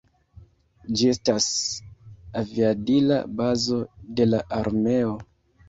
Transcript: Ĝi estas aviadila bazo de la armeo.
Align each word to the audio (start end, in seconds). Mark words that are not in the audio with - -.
Ĝi 1.01 1.09
estas 1.11 1.49
aviadila 2.43 3.21
bazo 3.43 3.81
de 4.21 4.31
la 4.33 4.43
armeo. 4.61 5.17